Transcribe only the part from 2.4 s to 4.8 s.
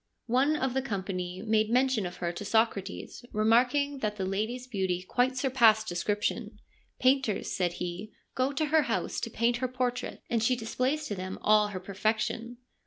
Socrates, remarking that the lady's